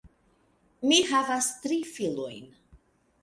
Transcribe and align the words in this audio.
Mi 0.91 0.97
havas 1.09 1.49
tri 1.65 1.77
filojn. 1.91 2.47